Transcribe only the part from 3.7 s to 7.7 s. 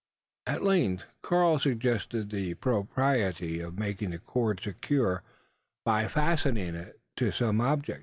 making the cord secure, by fastening it to some